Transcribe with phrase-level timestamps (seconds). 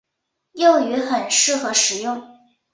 [0.53, 2.27] 幼鱼很适合食用。